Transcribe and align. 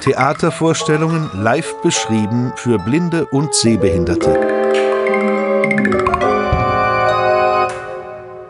Theatervorstellungen 0.00 1.30
live 1.34 1.80
beschrieben 1.82 2.52
für 2.56 2.78
Blinde 2.78 3.26
und 3.26 3.54
Sehbehinderte. 3.54 4.38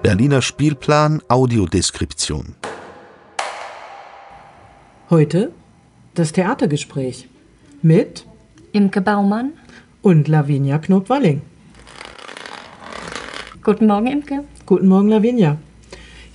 Berliner 0.03 0.43
Spielplan 0.43 1.23
Audiodeskription. 1.29 2.57
Heute 5.11 5.53
das 6.15 6.33
Theatergespräch 6.33 7.29
mit 7.83 8.27
Imke 8.73 9.01
Baumann 9.01 9.53
und 10.03 10.29
Lavinia 10.29 10.79
Knob-Walling. 10.79 11.43
Guten 13.63 13.87
Morgen, 13.87 14.09
Imke. 14.09 14.45
Guten 14.67 14.89
Morgen, 14.89 15.09
Lavinia. 15.09 15.57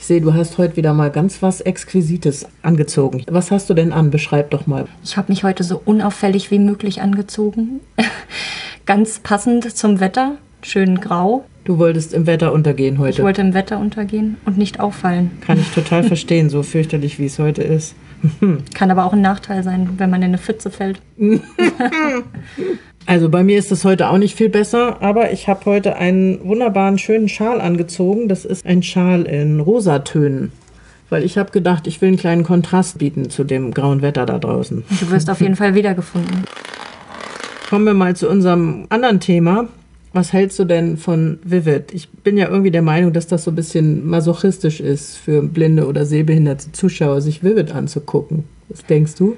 Sehe, 0.10 0.21
du 0.21 0.34
hast 0.34 0.57
heute 0.57 0.76
wieder 0.76 0.96
mal 0.96 1.12
ganz 1.12 1.44
was 1.44 1.62
Exquisites 1.62 2.48
angezogen. 2.63 3.23
Was 3.30 3.52
hast 3.52 3.70
du 3.70 3.76
denn 3.76 3.94
an? 3.94 4.09
Beschreib 4.09 4.49
doch 4.49 4.66
mal. 4.66 4.88
Ich 5.04 5.18
habe 5.18 5.32
mich 5.32 5.44
heute 5.44 5.63
so 5.63 5.80
unauffällig 5.85 6.49
wie 6.49 6.58
möglich 6.58 7.04
angezogen. 7.04 7.82
ganz 8.88 9.20
passend 9.20 9.77
zum 9.77 9.99
Wetter. 9.99 10.40
Schön 10.63 10.99
grau. 10.99 11.45
Du 11.63 11.77
wolltest 11.77 12.16
im 12.16 12.26
Wetter 12.26 12.54
untergehen 12.54 12.98
heute. 12.98 13.20
Ich 13.20 13.23
wollte 13.23 13.41
im 13.41 13.54
Wetter 13.54 13.77
untergehen 13.77 14.38
und 14.45 14.58
nicht 14.58 14.80
auffallen. 14.80 15.30
Kann 15.41 15.59
ich 15.59 15.70
total 15.70 16.04
verstehen, 16.08 16.49
so 16.49 16.63
fürchterlich 16.63 17.20
wie 17.20 17.27
es 17.27 17.38
heute 17.38 17.62
ist. 17.62 17.94
Kann 18.73 18.90
aber 18.90 19.05
auch 19.05 19.13
ein 19.13 19.21
Nachteil 19.21 19.62
sein, 19.62 19.90
wenn 19.98 20.10
man 20.10 20.23
in 20.23 20.30
eine 20.30 20.40
Pfütze 20.40 20.71
fällt. 20.71 21.04
Also 23.09 23.27
bei 23.27 23.44
mir 23.44 23.58
ist 23.58 23.72
es 23.72 23.86
heute 23.86 24.12
auch 24.12 24.20
nicht 24.20 24.38
viel 24.38 24.49
besser, 24.49 25.02
aber 25.02 25.31
ich 25.34 25.48
habe 25.48 25.66
heute 25.66 25.95
einen 25.95 26.48
wunderbaren, 26.48 26.99
schönen 26.99 27.27
Schal 27.27 27.59
angezogen. 27.59 28.27
Das 28.27 28.45
ist 28.45 28.68
ein 28.68 28.84
Schal 28.84 29.23
in 29.23 29.59
Rosatönen. 29.59 30.52
Weil 31.09 31.23
ich 31.23 31.35
habe 31.40 31.49
gedacht, 31.49 31.88
ich 31.88 31.99
will 32.02 32.09
einen 32.09 32.18
kleinen 32.18 32.44
Kontrast 32.44 32.99
bieten 32.99 33.32
zu 33.32 33.44
dem 33.44 33.73
grauen 33.73 34.04
Wetter 34.04 34.27
da 34.27 34.38
draußen. 34.38 34.84
Du 34.99 35.10
wirst 35.10 35.27
auf 35.32 35.41
jeden 35.41 35.55
Fall 35.55 35.74
wiedergefunden. 35.74 36.43
Kommen 37.68 37.85
wir 37.85 37.96
mal 37.96 38.15
zu 38.15 38.30
unserem 38.30 38.85
anderen 38.90 39.20
Thema. 39.20 39.68
Was 40.13 40.32
hältst 40.32 40.60
du 40.60 40.65
denn 40.65 40.98
von 40.98 41.40
Vivid? 41.43 41.91
Ich 41.96 42.10
bin 42.10 42.37
ja 42.37 42.48
irgendwie 42.48 42.70
der 42.70 42.84
Meinung, 42.84 43.12
dass 43.12 43.26
das 43.26 43.43
so 43.43 43.49
ein 43.49 43.55
bisschen 43.55 44.07
masochistisch 44.07 44.82
ist 44.82 45.18
für 45.18 45.41
blinde 45.41 45.87
oder 45.87 46.05
sehbehinderte 46.05 46.74
Zuschauer, 46.74 47.21
sich 47.21 47.43
Vivid 47.43 47.74
anzugucken. 47.74 48.43
Was 48.68 48.85
denkst 48.85 49.15
du? 49.15 49.35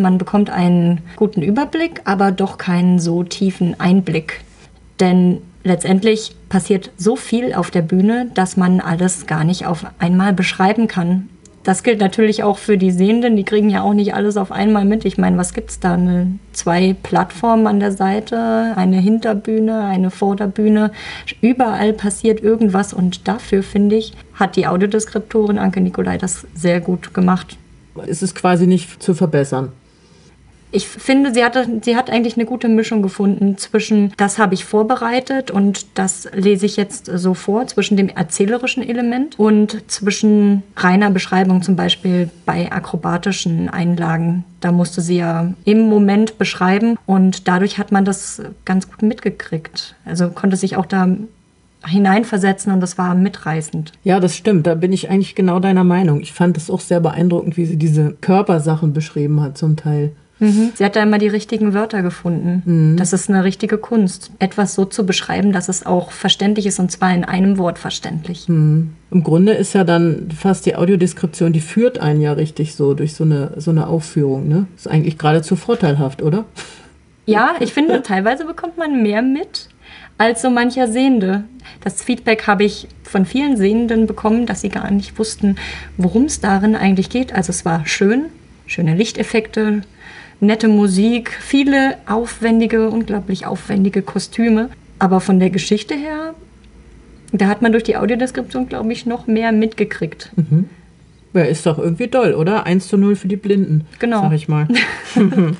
Man 0.00 0.16
bekommt 0.16 0.48
einen 0.48 1.02
guten 1.16 1.42
Überblick, 1.42 2.00
aber 2.04 2.32
doch 2.32 2.56
keinen 2.56 2.98
so 2.98 3.22
tiefen 3.22 3.78
Einblick. 3.78 4.40
Denn 4.98 5.42
letztendlich 5.62 6.34
passiert 6.48 6.90
so 6.96 7.16
viel 7.16 7.52
auf 7.52 7.70
der 7.70 7.82
Bühne, 7.82 8.30
dass 8.32 8.56
man 8.56 8.80
alles 8.80 9.26
gar 9.26 9.44
nicht 9.44 9.66
auf 9.66 9.84
einmal 9.98 10.32
beschreiben 10.32 10.88
kann. 10.88 11.28
Das 11.64 11.82
gilt 11.82 12.00
natürlich 12.00 12.42
auch 12.42 12.56
für 12.56 12.78
die 12.78 12.90
Sehenden, 12.90 13.36
die 13.36 13.44
kriegen 13.44 13.68
ja 13.68 13.82
auch 13.82 13.92
nicht 13.92 14.14
alles 14.14 14.38
auf 14.38 14.50
einmal 14.50 14.86
mit. 14.86 15.04
Ich 15.04 15.18
meine, 15.18 15.36
was 15.36 15.52
gibt 15.52 15.68
es 15.68 15.80
da? 15.80 15.92
Eine, 15.92 16.38
zwei 16.52 16.96
Plattformen 17.02 17.66
an 17.66 17.78
der 17.78 17.92
Seite, 17.92 18.72
eine 18.76 18.96
Hinterbühne, 18.96 19.84
eine 19.84 20.10
Vorderbühne. 20.10 20.92
Überall 21.42 21.92
passiert 21.92 22.40
irgendwas 22.40 22.94
und 22.94 23.28
dafür, 23.28 23.62
finde 23.62 23.96
ich, 23.96 24.14
hat 24.32 24.56
die 24.56 24.66
Audiodeskriptorin 24.66 25.58
Anke 25.58 25.82
Nikolai 25.82 26.16
das 26.16 26.46
sehr 26.54 26.80
gut 26.80 27.12
gemacht. 27.12 27.58
Es 28.06 28.22
ist 28.22 28.34
quasi 28.34 28.66
nicht 28.66 29.02
zu 29.02 29.12
verbessern 29.12 29.72
ich 30.72 30.86
finde, 30.86 31.34
sie, 31.34 31.44
hatte, 31.44 31.66
sie 31.82 31.96
hat 31.96 32.10
eigentlich 32.10 32.36
eine 32.36 32.46
gute 32.46 32.68
Mischung 32.68 33.02
gefunden 33.02 33.58
zwischen, 33.58 34.12
das 34.16 34.38
habe 34.38 34.54
ich 34.54 34.64
vorbereitet 34.64 35.50
und 35.50 35.86
das 35.98 36.28
lese 36.32 36.66
ich 36.66 36.76
jetzt 36.76 37.06
so 37.06 37.34
vor, 37.34 37.66
zwischen 37.66 37.96
dem 37.96 38.08
erzählerischen 38.08 38.86
Element 38.86 39.38
und 39.38 39.90
zwischen 39.90 40.62
reiner 40.76 41.10
Beschreibung, 41.10 41.62
zum 41.62 41.76
Beispiel 41.76 42.30
bei 42.46 42.70
akrobatischen 42.70 43.68
Einlagen. 43.68 44.44
Da 44.60 44.72
musste 44.72 45.00
sie 45.00 45.16
ja 45.16 45.52
im 45.64 45.88
Moment 45.88 46.38
beschreiben 46.38 46.96
und 47.06 47.48
dadurch 47.48 47.78
hat 47.78 47.92
man 47.92 48.04
das 48.04 48.42
ganz 48.64 48.88
gut 48.88 49.02
mitgekriegt. 49.02 49.96
Also 50.04 50.30
konnte 50.30 50.56
sich 50.56 50.76
auch 50.76 50.86
da 50.86 51.08
hineinversetzen 51.86 52.72
und 52.72 52.80
das 52.80 52.98
war 52.98 53.14
mitreißend. 53.14 53.92
Ja, 54.04 54.20
das 54.20 54.36
stimmt. 54.36 54.66
Da 54.66 54.74
bin 54.74 54.92
ich 54.92 55.08
eigentlich 55.08 55.34
genau 55.34 55.60
deiner 55.60 55.84
Meinung. 55.84 56.20
Ich 56.20 56.32
fand 56.32 56.56
es 56.56 56.70
auch 56.70 56.80
sehr 56.80 57.00
beeindruckend, 57.00 57.56
wie 57.56 57.64
sie 57.64 57.78
diese 57.78 58.12
Körpersachen 58.20 58.92
beschrieben 58.92 59.40
hat 59.40 59.56
zum 59.56 59.76
Teil. 59.76 60.12
Mhm. 60.40 60.72
Sie 60.74 60.84
hat 60.84 60.96
da 60.96 61.02
immer 61.02 61.18
die 61.18 61.28
richtigen 61.28 61.74
Wörter 61.74 62.02
gefunden. 62.02 62.62
Mhm. 62.64 62.96
Das 62.96 63.12
ist 63.12 63.28
eine 63.28 63.44
richtige 63.44 63.78
Kunst, 63.78 64.32
etwas 64.38 64.74
so 64.74 64.84
zu 64.84 65.06
beschreiben, 65.06 65.52
dass 65.52 65.68
es 65.68 65.86
auch 65.86 66.10
verständlich 66.10 66.66
ist 66.66 66.80
und 66.80 66.90
zwar 66.90 67.14
in 67.14 67.24
einem 67.24 67.58
Wort 67.58 67.78
verständlich. 67.78 68.48
Mhm. 68.48 68.94
Im 69.10 69.22
Grunde 69.22 69.52
ist 69.52 69.74
ja 69.74 69.84
dann 69.84 70.28
fast 70.36 70.66
die 70.66 70.76
Audiodeskription, 70.76 71.52
die 71.52 71.60
führt 71.60 71.98
einen 71.98 72.20
ja 72.20 72.32
richtig 72.32 72.74
so 72.74 72.94
durch 72.94 73.14
so 73.14 73.24
eine, 73.24 73.52
so 73.56 73.70
eine 73.70 73.86
Aufführung. 73.86 74.48
Ne? 74.48 74.66
Ist 74.76 74.88
eigentlich 74.88 75.18
geradezu 75.18 75.56
vorteilhaft, 75.56 76.22
oder? 76.22 76.44
Ja, 77.26 77.54
ich 77.60 77.72
finde, 77.72 78.02
teilweise 78.02 78.44
bekommt 78.44 78.78
man 78.78 79.02
mehr 79.02 79.22
mit 79.22 79.68
als 80.18 80.42
so 80.42 80.50
mancher 80.50 80.86
Sehende. 80.86 81.44
Das 81.82 82.02
Feedback 82.02 82.46
habe 82.46 82.64
ich 82.64 82.88
von 83.02 83.24
vielen 83.24 83.56
Sehenden 83.56 84.06
bekommen, 84.06 84.44
dass 84.44 84.60
sie 84.60 84.68
gar 84.68 84.90
nicht 84.90 85.18
wussten, 85.18 85.56
worum 85.96 86.24
es 86.24 86.40
darin 86.40 86.76
eigentlich 86.76 87.08
geht. 87.08 87.34
Also 87.34 87.50
es 87.50 87.64
war 87.64 87.86
schön, 87.86 88.26
schöne 88.66 88.94
Lichteffekte, 88.94 89.82
nette 90.40 90.68
Musik, 90.68 91.30
viele 91.40 91.96
aufwendige, 92.06 92.88
unglaublich 92.90 93.46
aufwendige 93.46 94.02
Kostüme. 94.02 94.70
Aber 94.98 95.20
von 95.20 95.38
der 95.38 95.50
Geschichte 95.50 95.94
her, 95.94 96.34
da 97.32 97.46
hat 97.46 97.62
man 97.62 97.72
durch 97.72 97.84
die 97.84 97.96
Audiodeskription, 97.96 98.68
glaube 98.68 98.92
ich, 98.92 99.06
noch 99.06 99.26
mehr 99.26 99.52
mitgekriegt. 99.52 100.32
Mhm. 100.36 100.68
Ja, 101.32 101.42
ist 101.42 101.64
doch 101.64 101.78
irgendwie 101.78 102.08
toll, 102.08 102.34
oder? 102.34 102.66
1 102.66 102.88
zu 102.88 102.96
0 102.96 103.14
für 103.14 103.28
die 103.28 103.36
Blinden. 103.36 103.86
Genau. 103.98 104.22
Sag 104.22 104.32
ich 104.32 104.48
mal. 104.48 104.66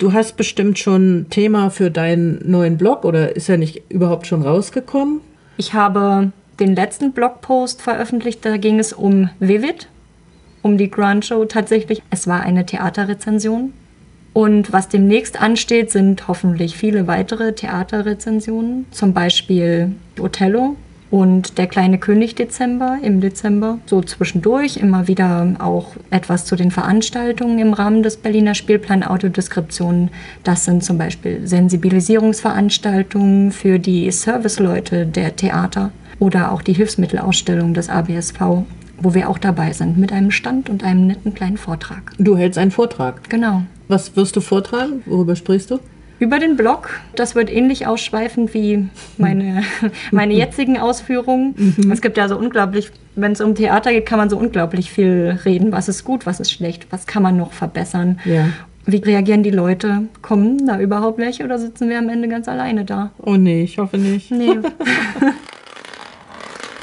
du 0.00 0.12
hast 0.12 0.36
bestimmt 0.36 0.78
schon 0.78 1.26
Thema 1.30 1.70
für 1.70 1.90
deinen 1.90 2.50
neuen 2.50 2.78
Blog 2.78 3.04
oder 3.04 3.36
ist 3.36 3.48
er 3.48 3.58
nicht 3.58 3.82
überhaupt 3.90 4.26
schon 4.26 4.42
rausgekommen? 4.42 5.20
Ich 5.56 5.72
habe 5.72 6.32
den 6.58 6.74
letzten 6.74 7.12
Blogpost 7.12 7.80
veröffentlicht, 7.80 8.44
da 8.44 8.56
ging 8.56 8.80
es 8.80 8.92
um 8.92 9.30
Vivid, 9.38 9.88
um 10.68 10.78
die 10.78 10.90
Grand 10.90 11.24
Show 11.24 11.44
tatsächlich. 11.46 12.02
Es 12.10 12.26
war 12.26 12.42
eine 12.42 12.66
Theaterrezension. 12.66 13.72
Und 14.34 14.72
was 14.72 14.88
demnächst 14.88 15.40
ansteht, 15.40 15.90
sind 15.90 16.28
hoffentlich 16.28 16.76
viele 16.76 17.06
weitere 17.06 17.54
Theaterrezensionen. 17.54 18.84
Zum 18.90 19.14
Beispiel 19.14 19.92
Othello 20.20 20.76
und 21.10 21.56
Der 21.56 21.66
kleine 21.66 21.98
König 21.98 22.34
Dezember 22.34 22.98
im 23.02 23.22
Dezember. 23.22 23.78
So 23.86 24.02
zwischendurch 24.02 24.76
immer 24.76 25.08
wieder 25.08 25.56
auch 25.58 25.92
etwas 26.10 26.44
zu 26.44 26.54
den 26.54 26.70
Veranstaltungen 26.70 27.58
im 27.58 27.72
Rahmen 27.72 28.02
des 28.02 28.18
Berliner 28.18 28.54
Spielplan 28.54 29.02
Autodeskriptionen. 29.02 30.10
Das 30.44 30.66
sind 30.66 30.84
zum 30.84 30.98
Beispiel 30.98 31.46
Sensibilisierungsveranstaltungen 31.46 33.52
für 33.52 33.78
die 33.78 34.10
Serviceleute 34.10 35.06
der 35.06 35.34
Theater 35.34 35.92
oder 36.18 36.52
auch 36.52 36.60
die 36.60 36.74
Hilfsmittelausstellung 36.74 37.72
des 37.72 37.88
ABSV 37.88 38.66
wo 39.00 39.14
wir 39.14 39.28
auch 39.28 39.38
dabei 39.38 39.72
sind 39.72 39.98
mit 39.98 40.12
einem 40.12 40.30
Stand 40.30 40.68
und 40.68 40.84
einem 40.84 41.06
netten 41.06 41.34
kleinen 41.34 41.56
Vortrag. 41.56 42.12
Du 42.18 42.36
hältst 42.36 42.58
einen 42.58 42.70
Vortrag? 42.70 43.28
Genau. 43.28 43.62
Was 43.88 44.16
wirst 44.16 44.36
du 44.36 44.40
vortragen? 44.40 45.02
Worüber 45.06 45.36
sprichst 45.36 45.70
du? 45.70 45.78
Über 46.18 46.40
den 46.40 46.56
Blog. 46.56 46.90
Das 47.14 47.34
wird 47.34 47.50
ähnlich 47.50 47.86
ausschweifend 47.86 48.52
wie 48.52 48.88
meine, 49.18 49.62
meine 50.10 50.34
jetzigen 50.34 50.78
Ausführungen. 50.78 51.54
Mhm. 51.56 51.92
Es 51.92 52.00
gibt 52.00 52.16
ja 52.16 52.28
so 52.28 52.36
unglaublich, 52.36 52.90
wenn 53.14 53.32
es 53.32 53.40
um 53.40 53.54
Theater 53.54 53.92
geht, 53.92 54.06
kann 54.06 54.18
man 54.18 54.28
so 54.28 54.36
unglaublich 54.36 54.90
viel 54.90 55.38
reden. 55.44 55.70
Was 55.70 55.88
ist 55.88 56.04
gut, 56.04 56.26
was 56.26 56.40
ist 56.40 56.50
schlecht, 56.50 56.88
was 56.90 57.06
kann 57.06 57.22
man 57.22 57.36
noch 57.36 57.52
verbessern. 57.52 58.18
Ja. 58.24 58.48
Wie 58.84 58.96
reagieren 58.96 59.42
die 59.42 59.50
Leute? 59.50 60.04
Kommen 60.22 60.66
da 60.66 60.80
überhaupt 60.80 61.18
welche 61.18 61.44
oder 61.44 61.58
sitzen 61.58 61.88
wir 61.88 61.98
am 61.98 62.08
Ende 62.08 62.26
ganz 62.26 62.48
alleine 62.48 62.84
da? 62.84 63.10
Oh 63.18 63.36
nee, 63.36 63.62
ich 63.62 63.78
hoffe 63.78 63.98
nicht. 63.98 64.30
Nee. 64.30 64.58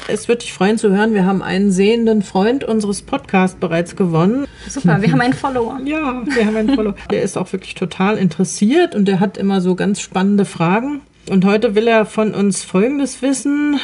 Es 0.08 0.28
würde 0.28 0.40
dich 0.40 0.52
freuen 0.52 0.78
zu 0.78 0.90
hören, 0.90 1.14
wir 1.14 1.24
haben 1.24 1.42
einen 1.42 1.72
sehenden 1.72 2.22
Freund 2.22 2.62
unseres 2.62 3.02
Podcasts 3.02 3.58
bereits 3.58 3.96
gewonnen. 3.96 4.46
Super, 4.68 5.02
wir 5.02 5.10
haben 5.10 5.20
einen 5.20 5.34
Follower. 5.34 5.80
Ja, 5.84 6.22
wir 6.24 6.46
haben 6.46 6.56
einen 6.56 6.74
Follower. 6.74 6.94
Der 7.10 7.22
ist 7.22 7.36
auch 7.36 7.52
wirklich 7.52 7.74
total 7.74 8.16
interessiert 8.16 8.94
und 8.94 9.06
der 9.06 9.20
hat 9.20 9.36
immer 9.36 9.60
so 9.60 9.74
ganz 9.74 10.00
spannende 10.00 10.44
Fragen. 10.44 11.00
Und 11.28 11.44
heute 11.44 11.74
will 11.74 11.88
er 11.88 12.06
von 12.06 12.34
uns 12.34 12.62
Folgendes 12.62 13.20
wissen. 13.20 13.80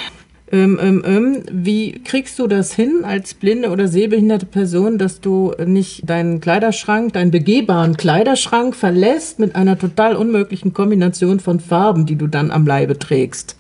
Ähm, 0.53 0.79
ähm, 0.81 1.03
ähm, 1.07 1.43
wie 1.51 2.03
kriegst 2.05 2.39
du 2.39 2.47
das 2.47 2.75
hin 2.75 3.05
als 3.05 3.35
blinde 3.35 3.71
oder 3.71 3.89
sehbehinderte 3.89 4.47
Person, 4.47 4.99
dass 4.99 5.21
du 5.21 5.53
nicht 5.65 6.09
deinen 6.09 6.41
Kleiderschrank, 6.41 7.15
deinen 7.15 7.31
begehbaren 7.31 7.97
Kleiderschrank 7.97 8.77
verlässt 8.77 9.39
mit 9.39 9.57
einer 9.57 9.79
total 9.79 10.15
unmöglichen 10.15 10.73
Kombination 10.73 11.41
von 11.41 11.59
Farben, 11.59 12.07
die 12.07 12.17
du 12.17 12.27
dann 12.27 12.51
am 12.51 12.67
Leibe 12.67 12.99
trägst? 12.99 13.57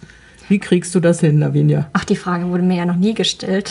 Wie 0.48 0.58
kriegst 0.58 0.94
du 0.94 1.00
das 1.00 1.20
hin, 1.20 1.38
Lavinia? 1.38 1.88
Ach, 1.92 2.04
die 2.04 2.16
Frage 2.16 2.48
wurde 2.48 2.62
mir 2.62 2.76
ja 2.76 2.86
noch 2.86 2.96
nie 2.96 3.14
gestellt. 3.14 3.70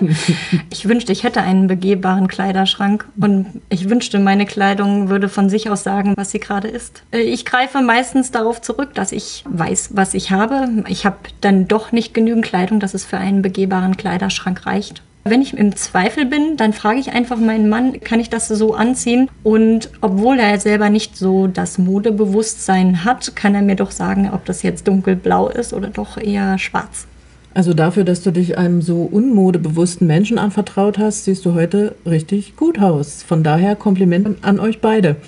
ich 0.70 0.88
wünschte, 0.88 1.12
ich 1.12 1.22
hätte 1.22 1.42
einen 1.42 1.66
begehbaren 1.66 2.28
Kleiderschrank 2.28 3.06
und 3.20 3.46
ich 3.68 3.88
wünschte, 3.88 4.18
meine 4.18 4.46
Kleidung 4.46 5.08
würde 5.08 5.28
von 5.28 5.48
sich 5.48 5.70
aus 5.70 5.82
sagen, 5.82 6.14
was 6.16 6.30
sie 6.30 6.40
gerade 6.40 6.68
ist. 6.68 7.02
Äh, 7.12 7.20
ich 7.20 7.44
greife 7.44 7.80
meistens 7.82 8.30
darauf 8.30 8.60
zurück, 8.60 8.94
dass 8.94 9.12
ich 9.12 9.44
weiß, 9.48 9.90
was 9.94 10.14
ich 10.14 10.30
habe. 10.30 10.84
Ich 10.88 11.06
habe 11.06 11.18
dann 11.40 11.68
doch 11.68 11.92
nicht 11.92 12.14
genügend 12.14 12.44
Kleidung, 12.44 12.80
dass 12.80 12.94
es 12.94 13.04
für 13.04 13.18
einen 13.18 13.42
begehbaren 13.42 13.96
Kleiderschrank 13.96 14.66
reicht. 14.66 15.02
Wenn 15.24 15.40
ich 15.40 15.56
im 15.56 15.76
Zweifel 15.76 16.26
bin, 16.26 16.56
dann 16.56 16.72
frage 16.72 16.98
ich 16.98 17.12
einfach 17.12 17.38
meinen 17.38 17.68
Mann, 17.68 18.00
kann 18.00 18.18
ich 18.18 18.28
das 18.28 18.48
so 18.48 18.74
anziehen? 18.74 19.30
Und 19.44 19.90
obwohl 20.00 20.38
er 20.40 20.58
selber 20.58 20.90
nicht 20.90 21.16
so 21.16 21.46
das 21.46 21.78
Modebewusstsein 21.78 23.04
hat, 23.04 23.36
kann 23.36 23.54
er 23.54 23.62
mir 23.62 23.76
doch 23.76 23.92
sagen, 23.92 24.30
ob 24.32 24.44
das 24.44 24.62
jetzt 24.62 24.88
dunkelblau 24.88 25.48
ist 25.48 25.72
oder 25.72 25.88
doch 25.88 26.18
eher 26.18 26.58
schwarz. 26.58 27.06
Also 27.54 27.74
dafür, 27.74 28.04
dass 28.04 28.22
du 28.22 28.30
dich 28.30 28.58
einem 28.58 28.82
so 28.82 29.02
unmodebewussten 29.02 30.06
Menschen 30.06 30.38
anvertraut 30.38 30.98
hast, 30.98 31.24
siehst 31.24 31.44
du 31.44 31.54
heute 31.54 31.94
richtig 32.06 32.56
gut 32.56 32.80
aus. 32.80 33.22
Von 33.22 33.44
daher 33.44 33.76
Kompliment 33.76 34.38
an 34.42 34.58
euch 34.58 34.80
beide. 34.80 35.16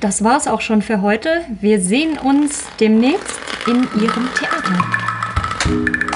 Das 0.00 0.22
war's 0.22 0.46
auch 0.46 0.60
schon 0.60 0.82
für 0.82 1.00
heute. 1.00 1.28
Wir 1.62 1.80
sehen 1.80 2.18
uns 2.18 2.64
demnächst 2.78 3.40
in 3.66 3.88
Ihrem 3.98 4.28
Theater. 4.34 6.15